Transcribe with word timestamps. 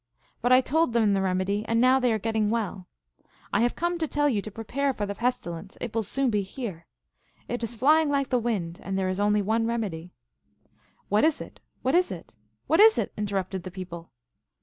But 0.41 0.51
I 0.51 0.61
told 0.61 0.93
them 0.93 1.13
the 1.13 1.21
remedy, 1.21 1.63
and 1.67 1.79
now 1.79 1.99
they 1.99 2.11
are 2.11 2.17
getting 2.17 2.49
well. 2.49 2.87
I 3.53 3.61
have 3.61 3.75
come 3.75 3.99
to 3.99 4.07
tell 4.07 4.27
you 4.27 4.41
to 4.41 4.49
prepare 4.49 4.93
for 4.95 5.05
the 5.05 5.13
pestilence: 5.13 5.77
it 5.79 5.93
will 5.93 6.01
soon 6.01 6.31
be 6.31 6.41
here; 6.41 6.87
it 7.47 7.61
is 7.63 7.75
flying 7.75 8.09
like 8.09 8.29
the 8.29 8.39
wind, 8.39 8.79
and 8.81 8.97
there 8.97 9.09
is 9.09 9.19
only 9.19 9.43
one 9.43 9.67
remedy."" 9.67 10.09
What 11.09 11.23
is 11.23 11.39
it? 11.39 11.59
what 11.83 11.93
is 11.93 12.09
it? 12.11 12.33
what 12.65 12.79
is 12.79 12.97
it?" 12.97 13.13
interrupted 13.15 13.61
the 13.61 13.69
people. 13.69 14.09